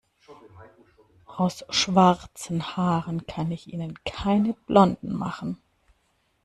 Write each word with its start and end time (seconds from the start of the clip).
Aus 1.27 1.63
schwarzen 1.69 2.75
Haaren 2.75 3.27
kann 3.27 3.51
ich 3.51 3.71
Ihnen 3.71 4.03
keine 4.03 4.53
blonden 4.65 5.13
machen. 5.15 5.61